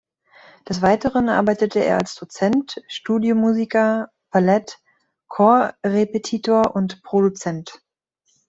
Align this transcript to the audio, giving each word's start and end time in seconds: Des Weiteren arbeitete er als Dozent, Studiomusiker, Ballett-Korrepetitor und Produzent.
Des 0.67 0.81
Weiteren 0.81 1.29
arbeitete 1.29 1.77
er 1.85 1.99
als 1.99 2.15
Dozent, 2.15 2.81
Studiomusiker, 2.87 4.09
Ballett-Korrepetitor 4.31 6.75
und 6.75 7.03
Produzent. 7.03 7.83